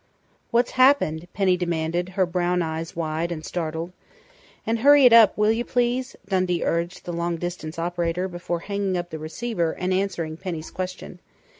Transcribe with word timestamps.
"What's 0.49 0.71
happened?" 0.71 1.27
Penny 1.35 1.55
demanded, 1.55 2.09
her 2.17 2.25
brown 2.25 2.63
eyes 2.63 2.95
wide 2.95 3.31
and 3.31 3.45
startled. 3.45 3.91
"And 4.65 4.79
hurry 4.79 5.05
it 5.05 5.13
up, 5.13 5.37
will 5.37 5.51
you, 5.51 5.63
please?" 5.63 6.15
Dundee 6.27 6.63
urged 6.65 7.05
the 7.05 7.13
long 7.13 7.37
distance 7.37 7.77
operator 7.77 8.27
before 8.27 8.61
hanging 8.61 8.97
up 8.97 9.11
the 9.11 9.19
receiver 9.19 9.73
and 9.73 9.93
answering 9.93 10.37
Penny's 10.37 10.71
question. 10.71 11.19